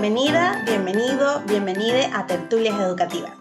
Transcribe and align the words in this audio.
Bienvenida, 0.00 0.62
bienvenido, 0.64 1.42
bienvenide 1.48 2.08
a 2.14 2.24
Tertulias 2.24 2.78
Educativas. 2.78 3.32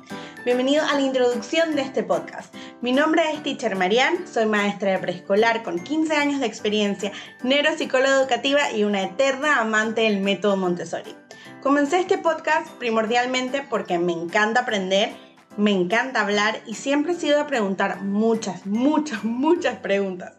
Bienvenido 0.43 0.83
a 0.83 0.95
la 0.95 1.01
introducción 1.01 1.75
de 1.75 1.83
este 1.83 2.01
podcast. 2.01 2.51
Mi 2.81 2.93
nombre 2.93 3.21
es 3.31 3.43
Teacher 3.43 3.75
Marianne, 3.75 4.25
soy 4.25 4.47
maestra 4.47 4.93
de 4.93 4.97
preescolar 4.97 5.61
con 5.61 5.77
15 5.77 6.15
años 6.15 6.39
de 6.39 6.47
experiencia, 6.47 7.11
neuropsicóloga 7.43 8.15
educativa 8.15 8.71
y 8.71 8.85
una 8.85 9.03
eterna 9.03 9.61
amante 9.61 10.01
del 10.01 10.19
método 10.21 10.57
Montessori. 10.57 11.15
Comencé 11.61 11.99
este 11.99 12.17
podcast 12.17 12.67
primordialmente 12.79 13.61
porque 13.61 13.99
me 13.99 14.13
encanta 14.13 14.61
aprender, 14.61 15.11
me 15.57 15.69
encanta 15.69 16.21
hablar 16.21 16.59
y 16.65 16.73
siempre 16.73 17.11
he 17.11 17.17
sido 17.17 17.37
de 17.37 17.45
preguntar 17.45 18.01
muchas, 18.01 18.65
muchas, 18.65 19.23
muchas 19.23 19.77
preguntas. 19.77 20.33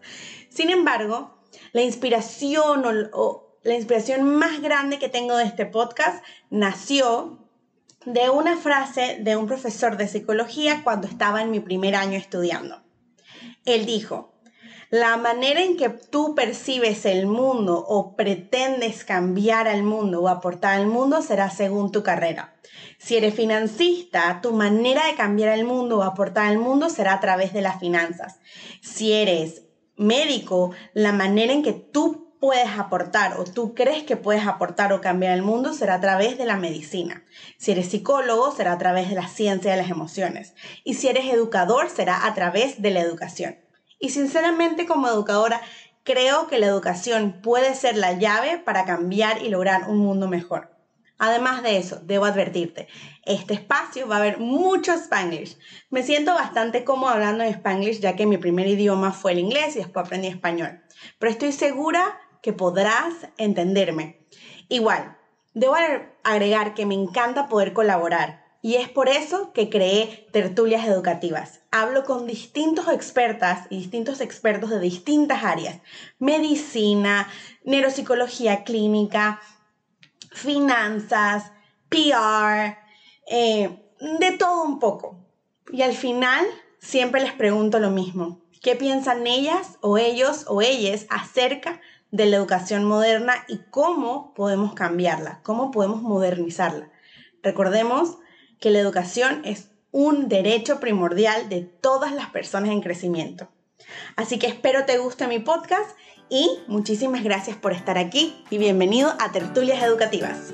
Sin 0.48 0.71
embargo, 0.71 1.39
la 1.71 1.82
inspiración 1.82 2.82
o, 3.12 3.47
la 3.69 3.75
inspiración 3.75 4.25
más 4.25 4.62
grande 4.62 4.98
que 4.98 5.11
tengo 5.11 5.36
de 5.36 5.45
este 5.45 5.67
podcast 5.67 6.25
nació 6.49 7.39
de 8.07 8.31
una 8.31 8.57
frase 8.57 9.18
de 9.21 9.36
un 9.36 9.46
profesor 9.46 9.99
de 9.99 10.09
psicología 10.09 10.81
cuando 10.82 11.07
estaba 11.07 11.43
en 11.43 11.50
mi 11.50 11.61
primer 11.61 11.95
año 11.95 12.17
estudiando. 12.17 12.82
Él 13.67 13.85
dijo, 13.85 14.32
la 14.89 15.18
manera 15.18 15.62
en 15.62 15.76
que 15.76 15.90
tú 15.90 16.35
percibes 16.35 17.04
el 17.04 17.26
mundo 17.26 17.85
o 17.86 18.17
pretendes 18.17 19.04
cambiar 19.04 19.68
al 19.68 19.82
mundo 19.82 20.23
o 20.23 20.29
aportar 20.29 20.81
al 20.81 20.87
mundo 20.87 21.21
será 21.21 21.50
según 21.50 21.93
tu 21.93 22.03
carrera. 22.03 22.57
Si 22.96 23.18
eres 23.18 23.35
financista, 23.35 24.40
tu 24.40 24.53
manera 24.53 25.07
de 25.07 25.14
cambiar 25.14 25.59
el 25.59 25.67
mundo 25.67 25.98
o 25.98 26.03
aportar 26.04 26.46
al 26.46 26.57
mundo 26.57 26.89
será 26.89 27.12
a 27.12 27.21
través 27.21 27.53
de 27.53 27.61
las 27.61 27.79
finanzas. 27.79 28.39
Si 28.81 29.12
eres 29.12 29.64
médico, 29.96 30.71
la 30.95 31.12
manera 31.12 31.53
en 31.53 31.62
que 31.62 31.75
tú 31.75 32.28
puedes 32.41 32.78
aportar 32.78 33.38
o 33.38 33.44
tú 33.44 33.74
crees 33.74 34.05
que 34.05 34.16
puedes 34.16 34.47
aportar 34.47 34.92
o 34.92 35.00
cambiar 35.00 35.34
el 35.34 35.42
mundo 35.42 35.72
será 35.72 35.94
a 35.94 36.00
través 36.00 36.38
de 36.38 36.47
la 36.47 36.56
medicina. 36.56 37.25
Si 37.56 37.72
eres 37.72 37.89
psicólogo, 37.89 38.53
será 38.53 38.72
a 38.72 38.78
través 38.78 39.08
de 39.08 39.17
la 39.17 39.28
ciencia 39.28 39.70
de 39.70 39.77
las 39.77 39.91
emociones. 39.91 40.55
Y 40.84 40.95
si 40.95 41.08
eres 41.08 41.27
educador, 41.27 41.91
será 41.91 42.27
a 42.27 42.34
través 42.34 42.80
de 42.80 42.91
la 42.91 43.00
educación. 43.00 43.58
Y 43.98 44.11
sinceramente 44.11 44.86
como 44.86 45.08
educadora, 45.08 45.61
creo 46.05 46.47
que 46.47 46.58
la 46.58 46.67
educación 46.67 47.41
puede 47.42 47.75
ser 47.75 47.97
la 47.97 48.12
llave 48.12 48.58
para 48.58 48.84
cambiar 48.84 49.42
y 49.42 49.48
lograr 49.48 49.89
un 49.89 49.98
mundo 49.98 50.28
mejor. 50.28 50.78
Además 51.20 51.64
de 51.64 51.78
eso, 51.78 52.00
debo 52.05 52.27
advertirte, 52.27 52.86
este 53.25 53.52
espacio 53.55 54.06
va 54.06 54.17
a 54.17 54.19
haber 54.20 54.39
mucho 54.39 54.92
spanglish. 54.92 55.58
Me 55.91 56.05
siento 56.05 56.33
bastante 56.33 56.84
cómodo 56.84 57.11
hablando 57.11 57.42
en 57.42 57.52
spanglish 57.52 57.98
ya 57.98 58.14
que 58.14 58.25
mi 58.25 58.39
primer 58.39 58.69
idioma 58.69 59.12
fue 59.12 59.33
el 59.33 59.41
inglés 59.41 59.75
y 59.75 59.80
después 59.80 60.06
aprendí 60.06 60.28
español. 60.28 60.80
Pero 61.19 61.33
estoy 61.33 61.50
segura 61.50 62.20
que 62.42 62.53
podrás 62.53 63.14
entenderme. 63.36 64.27
Igual, 64.69 65.17
debo 65.55 65.75
agregar 66.22 66.75
que 66.75 66.86
me 66.86 66.95
encanta 66.95 67.48
poder 67.48 67.72
colaborar 67.72 68.48
y 68.61 68.75
es 68.75 68.89
por 68.89 69.08
eso 69.08 69.53
que 69.53 69.70
creé 69.70 70.28
tertulias 70.33 70.86
educativas. 70.86 71.61
Hablo 71.70 72.05
con 72.05 72.27
distintos 72.27 72.89
expertas 72.89 73.67
y 73.70 73.78
distintos 73.78 74.20
expertos 74.20 74.70
de 74.70 74.80
distintas 74.80 75.45
áreas. 75.45 75.80
Medicina, 76.19 77.28
neuropsicología 77.62 78.64
clínica, 78.64 79.41
finanzas, 80.33 81.52
PR, 81.89 82.78
eh, 83.30 83.78
de 84.00 84.30
todo 84.33 84.64
un 84.64 84.80
poco. 84.80 85.25
Y 85.73 85.83
al 85.83 85.95
final 85.95 86.45
siempre 86.80 87.20
les 87.20 87.33
pregunto 87.33 87.78
lo 87.78 87.91
mismo. 87.91 88.41
¿Qué 88.61 88.75
piensan 88.75 89.27
ellas 89.28 89.78
o 89.83 89.98
ellos 89.98 90.45
o 90.48 90.62
ellas 90.62 91.06
acerca 91.11 91.80
de 92.11 92.27
la 92.27 92.37
educación 92.37 92.84
moderna 92.84 93.34
y 93.48 93.59
cómo 93.70 94.33
podemos 94.34 94.75
cambiarla, 94.75 95.41
cómo 95.42 95.70
podemos 95.70 96.03
modernizarla? 96.03 96.91
Recordemos 97.42 98.19
que 98.61 98.70
la 98.70 98.78
educación 98.78 99.42
es 99.45 99.70
un 99.91 100.29
derecho 100.29 100.81
primordial 100.81 101.48
de 101.48 101.63
todas 101.63 102.13
las 102.13 102.30
personas 102.30 102.70
en 102.70 102.80
crecimiento. 102.80 103.48
Así 104.17 104.39
que 104.39 104.46
espero 104.46 104.85
te 104.85 104.98
guste 104.98 105.27
mi 105.27 105.39
podcast 105.39 105.91
y 106.29 106.61
muchísimas 106.67 107.23
gracias 107.24 107.57
por 107.57 107.73
estar 107.73 107.98
aquí 107.98 108.45
y 108.51 108.58
bienvenido 108.58 109.14
a 109.19 109.33
Tertulias 109.33 109.83
Educativas. 109.83 110.52